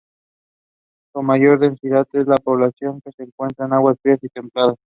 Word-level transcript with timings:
Su 1.13 1.21
mayor 1.21 1.59
densidad 1.59 2.07
de 2.11 2.23
población 2.43 3.01
se 3.15 3.21
encuentra 3.21 3.67
en 3.67 3.73
aguas 3.73 3.97
frías 4.01 4.17
y 4.23 4.29
templadas. 4.29 4.77